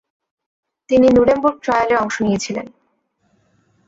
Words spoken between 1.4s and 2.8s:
ট্রায়ালে অংশ নিয়েছিলেন।